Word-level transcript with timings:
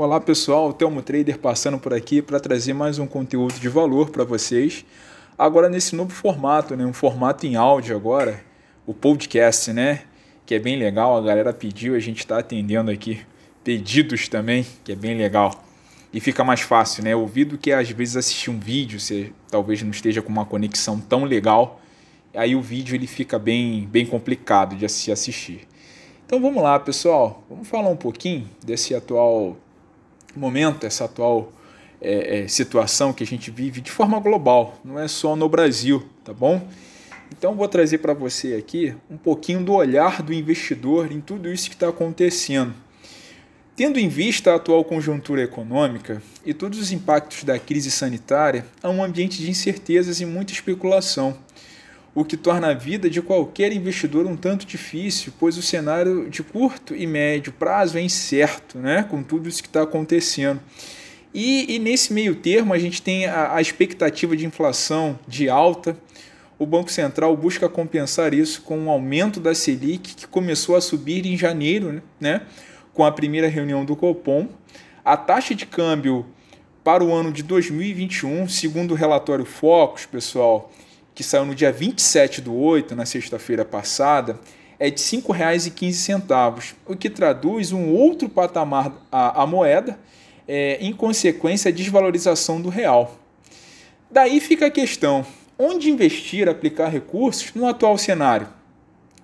Olá 0.00 0.20
pessoal, 0.20 0.72
Telmo 0.72 1.02
Trader 1.02 1.40
passando 1.40 1.76
por 1.76 1.92
aqui 1.92 2.22
para 2.22 2.38
trazer 2.38 2.72
mais 2.72 3.00
um 3.00 3.06
conteúdo 3.08 3.58
de 3.58 3.68
valor 3.68 4.10
para 4.10 4.22
vocês. 4.22 4.84
Agora 5.36 5.68
nesse 5.68 5.96
novo 5.96 6.12
formato, 6.12 6.76
né? 6.76 6.86
um 6.86 6.92
formato 6.92 7.44
em 7.44 7.56
áudio 7.56 7.96
agora, 7.96 8.40
o 8.86 8.94
podcast, 8.94 9.72
né? 9.72 10.04
Que 10.46 10.54
é 10.54 10.60
bem 10.60 10.76
legal, 10.76 11.16
a 11.16 11.20
galera 11.20 11.52
pediu, 11.52 11.96
a 11.96 11.98
gente 11.98 12.18
está 12.20 12.38
atendendo 12.38 12.92
aqui 12.92 13.20
pedidos 13.64 14.28
também, 14.28 14.64
que 14.84 14.92
é 14.92 14.94
bem 14.94 15.16
legal. 15.16 15.64
E 16.12 16.20
fica 16.20 16.44
mais 16.44 16.60
fácil, 16.60 17.02
né? 17.02 17.16
Ouvir 17.16 17.46
do 17.46 17.58
que 17.58 17.72
às 17.72 17.90
vezes 17.90 18.16
assistir 18.16 18.50
um 18.50 18.60
vídeo, 18.60 19.00
você 19.00 19.32
talvez 19.50 19.82
não 19.82 19.90
esteja 19.90 20.22
com 20.22 20.28
uma 20.28 20.46
conexão 20.46 21.00
tão 21.00 21.24
legal, 21.24 21.80
aí 22.36 22.54
o 22.54 22.62
vídeo 22.62 22.94
ele 22.94 23.08
fica 23.08 23.36
bem, 23.36 23.84
bem 23.90 24.06
complicado 24.06 24.76
de 24.76 24.88
se 24.88 25.10
assistir. 25.10 25.66
Então 26.24 26.40
vamos 26.40 26.62
lá, 26.62 26.78
pessoal, 26.78 27.42
vamos 27.50 27.66
falar 27.66 27.88
um 27.88 27.96
pouquinho 27.96 28.48
desse 28.64 28.94
atual 28.94 29.56
momento, 30.38 30.86
essa 30.86 31.04
atual 31.04 31.52
é, 32.00 32.40
é, 32.40 32.48
situação 32.48 33.12
que 33.12 33.22
a 33.22 33.26
gente 33.26 33.50
vive 33.50 33.80
de 33.80 33.90
forma 33.90 34.18
global, 34.20 34.78
não 34.84 34.98
é 34.98 35.08
só 35.08 35.34
no 35.34 35.48
Brasil, 35.48 36.06
tá 36.24 36.32
bom? 36.32 36.66
Então 37.30 37.54
vou 37.54 37.68
trazer 37.68 37.98
para 37.98 38.14
você 38.14 38.54
aqui 38.54 38.94
um 39.10 39.16
pouquinho 39.16 39.62
do 39.62 39.72
olhar 39.74 40.22
do 40.22 40.32
investidor 40.32 41.12
em 41.12 41.20
tudo 41.20 41.52
isso 41.52 41.68
que 41.68 41.74
está 41.74 41.88
acontecendo. 41.88 42.74
Tendo 43.76 43.98
em 43.98 44.08
vista 44.08 44.52
a 44.52 44.56
atual 44.56 44.84
conjuntura 44.84 45.42
econômica 45.42 46.20
e 46.44 46.52
todos 46.52 46.80
os 46.80 46.90
impactos 46.90 47.44
da 47.44 47.58
crise 47.58 47.90
sanitária, 47.90 48.64
há 48.82 48.88
um 48.88 49.04
ambiente 49.04 49.38
de 49.38 49.50
incertezas 49.50 50.20
e 50.20 50.26
muita 50.26 50.52
especulação 50.52 51.38
o 52.14 52.24
que 52.24 52.36
torna 52.36 52.68
a 52.68 52.74
vida 52.74 53.08
de 53.08 53.22
qualquer 53.22 53.72
investidor 53.72 54.26
um 54.26 54.36
tanto 54.36 54.66
difícil, 54.66 55.32
pois 55.38 55.56
o 55.56 55.62
cenário 55.62 56.28
de 56.28 56.42
curto 56.42 56.94
e 56.94 57.06
médio 57.06 57.52
prazo 57.52 57.98
é 57.98 58.00
incerto, 58.00 58.78
né, 58.78 59.04
com 59.08 59.22
tudo 59.22 59.48
isso 59.48 59.62
que 59.62 59.68
está 59.68 59.82
acontecendo. 59.82 60.60
E, 61.32 61.74
e, 61.74 61.78
nesse 61.78 62.12
meio 62.12 62.34
termo, 62.34 62.72
a 62.72 62.78
gente 62.78 63.02
tem 63.02 63.26
a, 63.26 63.54
a 63.54 63.60
expectativa 63.60 64.36
de 64.36 64.46
inflação 64.46 65.18
de 65.28 65.48
alta. 65.48 65.96
O 66.58 66.66
Banco 66.66 66.90
Central 66.90 67.36
busca 67.36 67.68
compensar 67.68 68.32
isso 68.34 68.62
com 68.62 68.78
um 68.78 68.90
aumento 68.90 69.38
da 69.38 69.54
Selic, 69.54 70.14
que 70.14 70.26
começou 70.26 70.74
a 70.74 70.80
subir 70.80 71.26
em 71.26 71.36
janeiro, 71.36 72.02
né, 72.18 72.42
com 72.92 73.04
a 73.04 73.12
primeira 73.12 73.46
reunião 73.46 73.84
do 73.84 73.94
Copom. 73.94 74.48
A 75.04 75.16
taxa 75.16 75.54
de 75.54 75.66
câmbio 75.66 76.26
para 76.82 77.04
o 77.04 77.14
ano 77.14 77.30
de 77.30 77.42
2021, 77.42 78.48
segundo 78.48 78.92
o 78.92 78.94
relatório 78.94 79.44
Focus, 79.44 80.06
pessoal, 80.06 80.72
que 81.18 81.24
saiu 81.24 81.44
no 81.44 81.52
dia 81.52 81.72
27 81.72 82.40
do 82.40 82.54
8, 82.54 82.94
na 82.94 83.04
sexta-feira 83.04 83.64
passada, 83.64 84.38
é 84.78 84.88
de 84.88 85.02
R$ 85.02 85.20
5,15, 85.20 86.74
o 86.86 86.94
que 86.94 87.10
traduz 87.10 87.72
um 87.72 87.88
outro 87.88 88.28
patamar 88.28 88.92
à, 89.10 89.44
moeda, 89.44 89.98
é, 90.46 90.78
em 90.80 90.92
consequência 90.92 91.70
à 91.70 91.72
desvalorização 91.72 92.60
do 92.60 92.68
real. 92.68 93.18
Daí 94.08 94.38
fica 94.38 94.66
a 94.66 94.70
questão: 94.70 95.26
onde 95.58 95.90
investir, 95.90 96.48
aplicar 96.48 96.86
recursos 96.86 97.52
no 97.52 97.66
atual 97.66 97.98
cenário? 97.98 98.48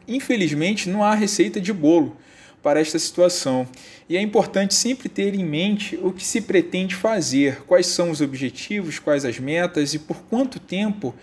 Infelizmente, 0.08 0.89
não 0.89 1.05
há 1.05 1.14
receita 1.14 1.61
de 1.61 1.73
bolo 1.73 2.17
para 2.61 2.81
esta 2.81 2.98
situação 2.98 3.69
e 4.08 4.17
é 4.17 4.20
importante 4.20 4.75
sempre 4.75 5.08
ter 5.08 5.33
em 5.33 5.45
mente 5.45 5.97
o 6.03 6.11
que 6.11 6.25
se 6.25 6.41
pretende 6.41 6.97
fazer, 6.97 7.62
quais 7.69 7.86
são 7.86 8.11
os 8.11 8.20
objetivos, 8.20 8.98
quais 8.98 9.25
as 9.25 9.39
metas 9.39 9.95
e 9.95 9.98
por 10.01 10.23
quanto 10.23 10.58
tempo 10.58 11.14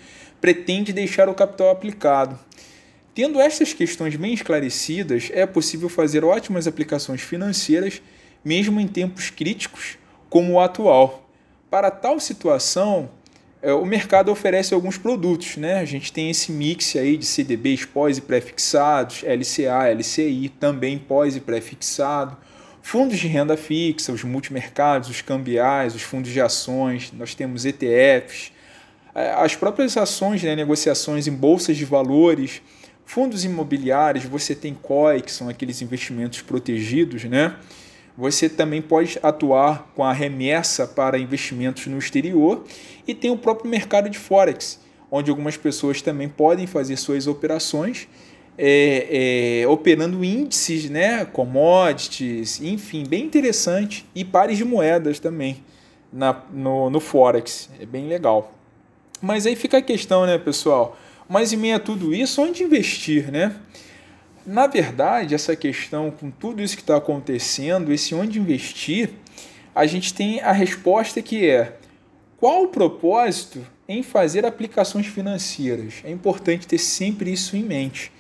pretende 0.42 0.92
deixar 0.92 1.30
o 1.30 1.36
capital 1.36 1.70
aplicado. 1.70 2.38
Tendo 3.14 3.40
estas 3.40 3.74
questões 3.74 4.16
bem 4.16 4.34
esclarecidas, 4.34 5.30
é 5.32 5.46
possível 5.46 5.88
fazer 5.88 6.26
ótimas 6.26 6.66
aplicações 6.66 7.22
financeiras, 7.22 8.02
mesmo 8.44 8.80
em 8.80 8.88
tempos 8.88 9.30
críticos 9.30 9.98
como 10.30 10.54
o 10.54 10.60
atual. 10.60 11.30
Para 11.70 11.92
tal 11.92 12.20
situação, 12.20 13.10
é, 13.62 13.72
o 13.74 13.86
mercado 13.86 14.32
oferece 14.32 14.74
alguns 14.74 14.98
produtos, 14.98 15.58
né? 15.58 15.80
A 15.80 15.86
gente 15.86 16.12
tem 16.12 16.30
esse 16.32 16.52
mix 16.52 16.96
aí 16.96 17.16
de 17.16 17.26
CDBs 17.26 17.86
pós 17.86 18.18
e 18.18 18.22
pré-fixados, 18.22 19.24
LCA, 19.24 19.90
LCI, 19.94 20.50
também 20.60 20.98
pós 20.98 21.36
e 21.36 21.40
pré-fixado, 21.40 22.36
fundos 22.82 23.20
de 23.20 23.28
renda 23.28 23.56
fixa, 23.56 24.12
os 24.12 24.24
multimercados, 24.24 25.10
os 25.10 25.22
cambiais, 25.22 25.94
os 25.94 26.02
fundos 26.02 26.32
de 26.32 26.42
ações, 26.42 27.12
nós 27.12 27.36
temos 27.36 27.66
ETFs, 27.66 28.52
as 29.14 29.56
próprias 29.56 29.98
ações, 29.98 30.42
né, 30.44 30.56
negociações 30.56 31.28
em 31.28 31.34
bolsas 31.34 31.76
de 31.76 31.86
valores, 31.86 32.62
fundos 33.06 33.44
imobiliários, 33.44 34.24
você 34.24 34.56
tem 34.56 34.74
COI, 34.74 35.22
que 35.22 35.32
são 35.32 35.50
aqueles 35.50 35.82
investimentos 35.82 36.42
protegidos, 36.42 37.26
né? 37.26 37.56
Você 38.18 38.48
também 38.48 38.82
pode 38.82 39.18
atuar 39.24 39.92
com 39.96 40.04
a 40.04 40.14
remessa 40.14 40.86
para 40.86 41.18
investimentos 41.18 41.88
no 41.88 41.98
exterior 41.98 42.64
e 43.08 43.14
tem 43.14 43.32
o 43.32 43.38
próprio 43.38 43.70
mercado 43.70 44.10
de 44.10 44.18
Forex, 44.18 44.80
onde 45.10 45.30
algumas 45.30 45.58
pessoas 45.58 46.02
também 46.02 46.30
podem 46.30 46.68
fazer 46.68 46.98
suas 46.98 47.28
operações 47.28 48.08
é, 48.58 49.62
é, 49.64 49.68
operando 49.68 50.24
índices, 50.24 50.90
né, 50.90 51.26
commodities, 51.26 52.62
enfim, 52.62 53.04
bem 53.08 53.26
interessante, 53.26 54.06
e 54.14 54.24
pares 54.24 54.58
de 54.58 54.66
moedas 54.66 55.20
também 55.20 55.64
na, 56.12 56.44
no, 56.52 56.90
no 56.90 57.00
Forex, 57.00 57.70
é 57.80 57.86
bem 57.86 58.08
legal. 58.08 58.54
Mas 59.22 59.46
aí 59.46 59.56
fica 59.56 59.78
a 59.78 59.82
questão, 59.82 60.26
né, 60.26 60.38
pessoal? 60.38 60.98
Mas 61.30 61.54
em 61.54 61.58
meio 61.58 61.76
a 61.76 61.80
tudo 61.80 62.14
isso, 62.14 62.42
onde 62.42 62.64
investir, 62.64 63.32
né? 63.32 63.56
Na 64.46 64.66
verdade, 64.66 65.36
essa 65.36 65.56
questão, 65.56 66.10
com 66.10 66.32
tudo 66.32 66.62
isso 66.62 66.76
que 66.76 66.82
está 66.82 66.98
acontecendo, 66.98 67.94
esse 67.94 68.16
onde 68.16 68.40
investir, 68.40 69.12
a 69.74 69.86
gente 69.86 70.14
tem 70.14 70.42
a 70.42 70.52
resposta 70.52 71.22
que 71.22 71.48
é 71.48 71.78
qual 72.38 72.64
o 72.64 72.68
propósito 72.70 73.64
em 73.88 74.02
fazer 74.02 74.48
aplicações 74.48 75.06
financeiras? 75.06 76.02
É 76.04 76.10
importante 76.10 76.66
ter 76.66 76.80
sempre 76.80 77.32
isso 77.32 77.56
em 77.56 77.62
mente, 77.62 78.12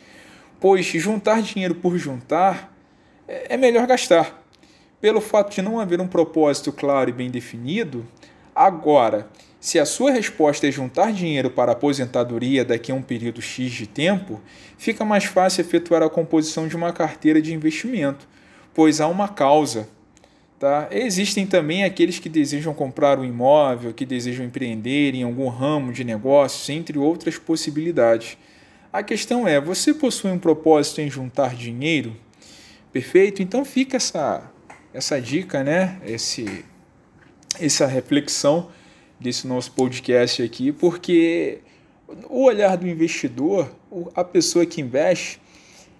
pois 0.59 0.85
juntar 0.85 1.41
dinheiro 1.41 1.73
por 1.73 1.97
juntar 1.97 2.71
é, 3.27 3.55
é 3.55 3.57
melhor 3.57 3.87
gastar. 3.87 4.45
Pelo 5.01 5.19
fato 5.19 5.51
de 5.51 5.61
não 5.63 5.79
haver 5.79 5.99
um 5.99 6.07
propósito 6.07 6.71
claro 6.71 7.09
e 7.09 7.13
bem 7.13 7.31
definido, 7.31 8.05
agora 8.53 9.27
se 9.61 9.77
a 9.77 9.85
sua 9.85 10.09
resposta 10.09 10.67
é 10.67 10.71
juntar 10.71 11.13
dinheiro 11.13 11.51
para 11.51 11.71
a 11.71 11.73
aposentadoria 11.73 12.65
daqui 12.65 12.91
a 12.91 12.95
um 12.95 13.01
período 13.03 13.43
X 13.43 13.71
de 13.71 13.85
tempo, 13.85 14.41
fica 14.75 15.05
mais 15.05 15.25
fácil 15.25 15.61
efetuar 15.61 16.01
a 16.01 16.09
composição 16.09 16.67
de 16.67 16.75
uma 16.75 16.91
carteira 16.91 17.39
de 17.39 17.53
investimento, 17.53 18.27
pois 18.73 18.99
há 18.99 19.07
uma 19.07 19.27
causa. 19.27 19.87
Tá? 20.59 20.87
Existem 20.89 21.45
também 21.45 21.83
aqueles 21.83 22.17
que 22.17 22.27
desejam 22.27 22.73
comprar 22.73 23.19
um 23.19 23.23
imóvel, 23.23 23.93
que 23.93 24.03
desejam 24.03 24.43
empreender 24.43 25.13
em 25.13 25.21
algum 25.21 25.47
ramo 25.47 25.93
de 25.93 26.03
negócios, 26.03 26.67
entre 26.67 26.97
outras 26.97 27.37
possibilidades. 27.37 28.39
A 28.91 29.03
questão 29.03 29.47
é: 29.47 29.61
você 29.61 29.93
possui 29.93 30.31
um 30.31 30.39
propósito 30.39 31.01
em 31.01 31.09
juntar 31.09 31.55
dinheiro? 31.55 32.15
Perfeito? 32.91 33.43
Então 33.43 33.63
fica 33.63 33.97
essa, 33.97 34.51
essa 34.91 35.21
dica, 35.21 35.63
né? 35.63 36.01
Esse, 36.03 36.65
essa 37.59 37.85
reflexão 37.85 38.69
desse 39.21 39.47
nosso 39.47 39.71
podcast 39.71 40.41
aqui, 40.41 40.71
porque 40.71 41.59
o 42.27 42.43
olhar 42.43 42.75
do 42.75 42.87
investidor, 42.87 43.71
a 44.15 44.23
pessoa 44.23 44.65
que 44.65 44.81
investe, 44.81 45.39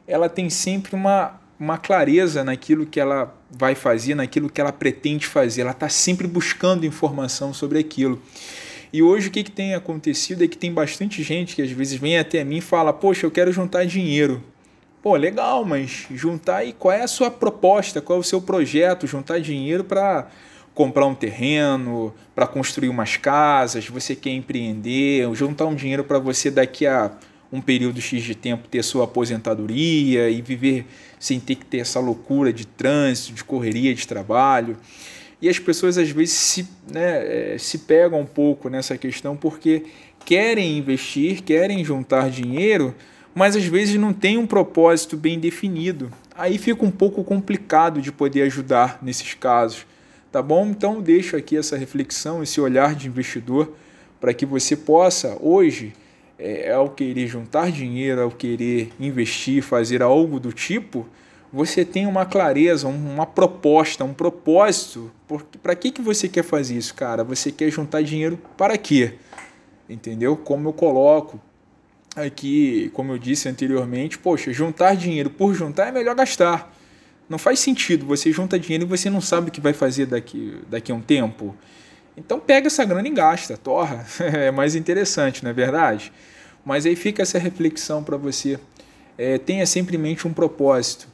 ela 0.08 0.28
tem 0.28 0.50
sempre 0.50 0.96
uma, 0.96 1.40
uma 1.60 1.78
clareza 1.78 2.44
naquilo 2.44 2.86
que 2.86 3.00
ela 3.00 3.34
vai 3.50 3.76
fazer, 3.76 4.16
naquilo 4.16 4.50
que 4.50 4.60
ela 4.60 4.72
pretende 4.72 5.28
fazer. 5.28 5.62
Ela 5.62 5.72
está 5.72 5.88
sempre 5.88 6.28
buscando 6.28 6.86
informação 6.86 7.54
sobre 7.54 7.80
aquilo. 7.80 8.22
E 8.92 9.02
hoje 9.02 9.30
o 9.30 9.31
que, 9.31 9.44
que 9.44 9.52
tem 9.52 9.74
acontecido 9.74 10.44
é 10.44 10.48
que 10.48 10.58
tem 10.58 10.74
bastante 10.74 11.24
gente 11.24 11.56
que 11.56 11.62
às 11.62 11.72
vezes 11.72 11.98
vem 11.98 12.18
até 12.18 12.44
mim 12.44 12.58
e 12.58 12.62
fala: 12.62 12.92
Poxa, 12.92 13.26
eu 13.26 13.31
quero 13.31 13.52
juntar 13.52 13.86
dinheiro. 13.86 14.44
Pô, 15.02 15.16
legal, 15.16 15.64
mas 15.64 16.08
juntar 16.12 16.64
e 16.66 16.74
qual 16.74 16.92
é 16.92 17.02
a 17.02 17.08
sua 17.08 17.31
proposta, 17.31 18.02
qual 18.02 18.18
é 18.18 18.20
o 18.20 18.24
seu 18.24 18.42
projeto? 18.42 19.08
Juntar 19.08 19.40
dinheiro 19.40 19.84
para 19.84 20.28
comprar 20.74 21.06
um 21.06 21.16
terreno, 21.16 22.13
para 22.34 22.48
construir 22.48 22.90
umas 22.90 23.18
casas, 23.18 23.88
você 23.88 24.16
quer 24.16 24.31
empreender, 24.31 25.34
juntar 25.36 25.66
um 25.66 25.75
dinheiro 25.75 26.04
para 26.04 26.18
você 26.18 26.50
daqui 26.50 26.88
a 26.88 27.12
um 27.51 27.60
período 27.60 28.00
X 28.00 28.24
de 28.24 28.34
tempo 28.34 28.68
ter 28.68 28.81
sua 28.81 29.04
aposentadoria 29.04 30.30
e 30.30 30.42
viver 30.42 30.86
sem 31.19 31.40
ter 31.40 31.56
que 31.56 31.66
ter 31.66 31.80
essa 31.80 32.00
loucura 32.00 32.54
de 32.54 32.66
trânsito, 32.66 33.34
de 33.34 33.44
correria 33.44 33.94
de 33.94 34.07
trabalho. 34.07 34.78
E 35.42 35.50
as 35.50 35.60
pessoas 35.60 35.98
às 35.98 36.10
vezes 36.10 36.36
se, 36.36 36.68
né, 36.90 37.54
eh, 37.54 37.57
se 37.57 37.80
pegam 37.80 38.22
um 38.22 38.25
pouco 38.25 38.69
nessa 38.69 38.98
questão 38.98 39.36
porque 39.36 39.84
querem 40.24 40.78
investir, 40.78 41.42
querem 41.42 41.84
juntar 41.84 42.30
dinheiro, 42.30 42.95
mas 43.34 43.56
às 43.56 43.66
vezes 43.66 43.95
não 43.95 44.13
tem 44.13 44.38
um 44.38 44.48
propósito 44.48 45.18
bem 45.18 45.40
definido. 45.40 46.12
Aí 46.36 46.57
fica 46.57 46.86
um 46.86 46.92
pouco 46.92 47.24
complicado 47.24 48.01
de 48.01 48.12
poder 48.12 48.44
ajudar 48.44 49.00
nesses 49.01 49.34
casos. 49.34 49.86
Tá 50.31 50.42
bom? 50.42 50.68
Então 50.68 51.01
deixo 51.01 51.36
aqui 51.36 51.57
essa 51.57 51.75
reflexão, 51.75 52.42
esse 52.42 52.62
olhar 52.62 52.95
de 52.95 53.07
investidor 53.07 53.74
para 54.19 54.33
que 54.33 54.45
você 54.45 54.75
possa 54.75 55.38
hoje, 55.42 55.94
é, 56.39 56.72
ao 56.72 56.89
querer 56.89 57.28
juntar 57.28 57.72
dinheiro, 57.72 58.22
ao 58.22 58.31
querer 58.31 58.92
investir, 59.00 59.62
fazer 59.62 60.01
algo 60.01 60.39
do 60.39 60.54
tipo, 60.54 61.07
você 61.51 61.83
tem 61.83 62.06
uma 62.07 62.25
clareza, 62.25 62.88
uma 62.88 63.25
proposta, 63.25 64.06
um 64.06 64.13
propósito. 64.13 65.12
Para 65.62 65.75
que, 65.75 65.92
que 65.92 66.01
você 66.01 66.30
quer 66.30 66.44
fazer 66.44 66.78
isso, 66.78 66.94
cara? 66.94 67.24
Você 67.25 67.51
quer 67.51 67.69
juntar 67.69 68.01
dinheiro 68.01 68.39
para 68.56 68.78
quê? 68.78 69.16
Entendeu? 69.89 70.38
Como 70.38 70.69
eu 70.69 70.74
coloco 70.74 71.42
aqui, 72.16 72.89
como 72.94 73.12
eu 73.12 73.18
disse 73.18 73.50
anteriormente, 73.50 74.18
poxa, 74.18 74.54
juntar 74.54 74.95
dinheiro 74.95 75.30
por 75.30 75.54
juntar 75.54 75.88
é 75.88 75.92
melhor 75.92 76.16
gastar. 76.16 76.74
Não 77.29 77.38
faz 77.38 77.59
sentido. 77.59 78.06
Você 78.07 78.31
junta 78.31 78.59
dinheiro 78.59 78.83
e 78.83 78.88
você 78.88 79.09
não 79.09 79.21
sabe 79.21 79.50
o 79.50 79.51
que 79.51 79.62
vai 79.62 79.73
fazer 79.73 80.06
daqui, 80.06 80.57
daqui 80.69 80.91
a 80.91 80.95
um 80.95 81.01
tempo. 81.01 81.56
Então 82.15 82.39
pega 82.39 82.68
essa 82.68 82.83
grana 82.83 83.07
e 83.07 83.12
gasta, 83.12 83.57
torra. 83.57 84.06
É 84.19 84.51
mais 84.51 84.75
interessante, 84.75 85.44
não 85.44 85.51
é 85.51 85.53
verdade? 85.53 86.12
Mas 86.65 86.85
aí 86.85 86.95
fica 86.95 87.21
essa 87.21 87.39
reflexão 87.39 88.03
para 88.03 88.18
você. 88.18 88.59
É, 89.18 89.38
tenha 89.38 89.65
sempre 89.65 89.97
em 89.97 90.00
mente 90.00 90.27
um 90.27 90.33
propósito. 90.33 91.07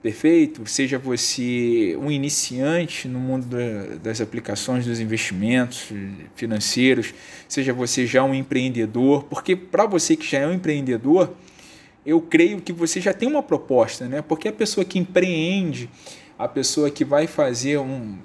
Perfeito? 0.00 0.64
Seja 0.66 0.96
você 0.96 1.96
um 2.00 2.08
iniciante 2.08 3.08
no 3.08 3.18
mundo 3.18 3.48
das 4.00 4.20
aplicações, 4.20 4.86
dos 4.86 5.00
investimentos 5.00 5.88
financeiros, 6.36 7.12
seja 7.48 7.72
você 7.72 8.06
já 8.06 8.22
um 8.22 8.32
empreendedor, 8.32 9.24
porque 9.24 9.56
para 9.56 9.86
você 9.86 10.14
que 10.14 10.24
já 10.24 10.38
é 10.38 10.46
um 10.46 10.52
empreendedor, 10.52 11.34
eu 12.04 12.20
creio 12.20 12.60
que 12.60 12.72
você 12.72 13.00
já 13.00 13.12
tem 13.12 13.28
uma 13.28 13.42
proposta, 13.42 14.06
né? 14.06 14.22
Porque 14.22 14.48
a 14.48 14.52
pessoa 14.52 14.84
que 14.84 14.98
empreende, 14.98 15.90
a 16.38 16.48
pessoa 16.48 16.90
que 16.90 17.04
vai 17.04 17.26
fazer 17.26 17.78
um, 17.78 18.18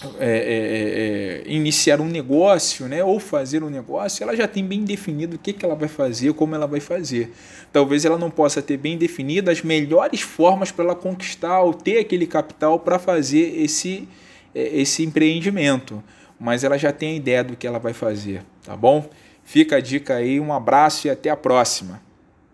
é, 0.00 0.06
é, 0.20 0.28
é, 0.28 1.48
é, 1.48 1.52
iniciar 1.52 2.00
um 2.00 2.06
negócio, 2.06 2.86
né, 2.86 3.02
ou 3.02 3.18
fazer 3.18 3.64
um 3.64 3.70
negócio, 3.70 4.22
ela 4.22 4.36
já 4.36 4.46
tem 4.46 4.64
bem 4.64 4.84
definido 4.84 5.34
o 5.34 5.38
que, 5.40 5.52
que 5.52 5.64
ela 5.64 5.74
vai 5.74 5.88
fazer, 5.88 6.32
como 6.34 6.54
ela 6.54 6.68
vai 6.68 6.78
fazer. 6.78 7.32
Talvez 7.72 8.04
ela 8.04 8.16
não 8.16 8.30
possa 8.30 8.62
ter 8.62 8.76
bem 8.76 8.96
definido 8.96 9.50
as 9.50 9.60
melhores 9.60 10.20
formas 10.20 10.70
para 10.70 10.84
ela 10.84 10.94
conquistar 10.94 11.62
ou 11.62 11.74
ter 11.74 11.98
aquele 11.98 12.28
capital 12.28 12.78
para 12.78 12.96
fazer 12.96 13.60
esse, 13.60 14.08
é, 14.54 14.80
esse 14.80 15.02
empreendimento, 15.02 16.00
mas 16.38 16.62
ela 16.62 16.78
já 16.78 16.92
tem 16.92 17.14
a 17.14 17.16
ideia 17.16 17.42
do 17.42 17.56
que 17.56 17.66
ela 17.66 17.80
vai 17.80 17.92
fazer, 17.92 18.44
tá 18.64 18.76
bom? 18.76 19.10
Fica 19.42 19.78
a 19.78 19.80
dica 19.80 20.14
aí, 20.14 20.38
um 20.38 20.52
abraço 20.52 21.08
e 21.08 21.10
até 21.10 21.28
a 21.28 21.36
próxima. 21.36 22.00